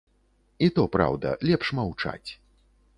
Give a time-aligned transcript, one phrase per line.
[0.67, 2.29] І то праўда, лепш маўчаць.